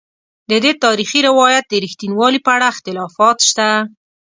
[0.49, 3.67] ددې تاریخي روایت د رښتینوالي په اړه اختلافات شته.